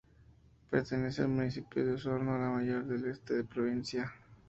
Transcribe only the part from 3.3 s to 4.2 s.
de la provincia.